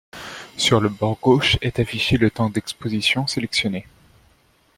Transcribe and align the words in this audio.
Sur 0.57 0.81
le 0.81 0.89
bord 0.89 1.19
gauche 1.21 1.59
est 1.61 1.77
affiché 1.79 2.17
le 2.17 2.31
temps 2.31 2.49
d'exposition 2.49 3.27
sélectionné. 3.27 3.85